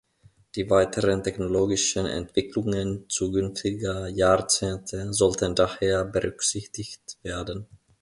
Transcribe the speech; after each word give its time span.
Die 0.55 0.67
weiteren 0.67 1.21
technologischen 1.23 2.07
Entwicklungen 2.07 3.07
zukünftiger 3.07 4.07
Jahrzehnte 4.07 5.13
sollten 5.13 5.53
daher 5.53 6.05
berücksichtigt 6.05 7.19
werden. 7.21 7.67